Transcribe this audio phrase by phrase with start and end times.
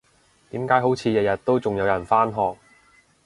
[0.49, 2.57] 點解好似日日都仲有人返學？